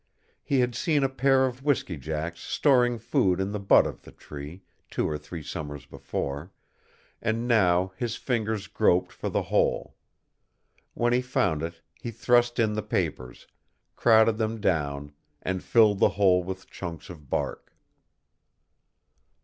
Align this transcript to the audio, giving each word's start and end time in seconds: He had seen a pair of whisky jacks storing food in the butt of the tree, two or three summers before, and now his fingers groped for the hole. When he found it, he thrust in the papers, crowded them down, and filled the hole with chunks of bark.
He 0.41 0.61
had 0.61 0.73
seen 0.73 1.03
a 1.03 1.09
pair 1.09 1.45
of 1.45 1.61
whisky 1.61 1.95
jacks 1.95 2.39
storing 2.39 2.97
food 2.97 3.39
in 3.39 3.51
the 3.51 3.59
butt 3.59 3.85
of 3.85 4.01
the 4.01 4.11
tree, 4.11 4.63
two 4.89 5.07
or 5.07 5.15
three 5.15 5.43
summers 5.43 5.85
before, 5.85 6.51
and 7.21 7.47
now 7.47 7.93
his 7.95 8.15
fingers 8.15 8.65
groped 8.65 9.11
for 9.11 9.29
the 9.29 9.43
hole. 9.43 9.93
When 10.95 11.13
he 11.13 11.21
found 11.21 11.61
it, 11.61 11.81
he 11.93 12.09
thrust 12.09 12.57
in 12.57 12.73
the 12.73 12.81
papers, 12.81 13.45
crowded 13.95 14.39
them 14.39 14.59
down, 14.59 15.11
and 15.43 15.61
filled 15.63 15.99
the 15.99 16.09
hole 16.09 16.41
with 16.43 16.67
chunks 16.71 17.11
of 17.11 17.29
bark. 17.29 17.71